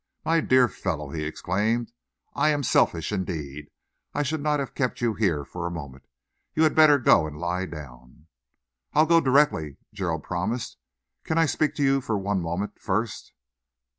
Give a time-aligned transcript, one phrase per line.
[0.25, 1.91] "My dear fellow," he exclaimed,
[2.33, 3.69] "I am selfish, indeed!
[4.15, 6.07] I should not have kept you here for a moment.
[6.55, 8.25] You had better go and lie down."
[8.93, 10.79] "I'll go directly," Gerald promised.
[11.23, 13.31] "Can I speak to you for one moment first?"